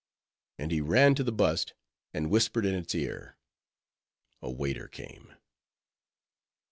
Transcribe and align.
And 0.57 0.71
he 0.71 0.81
ran 0.81 1.13
to 1.13 1.23
the 1.23 1.31
bust, 1.31 1.75
and 2.11 2.31
whispered 2.31 2.65
in 2.65 2.73
its 2.73 2.95
ear. 2.95 3.37
A 4.41 4.49
waiter 4.49 4.87
came. 4.87 5.35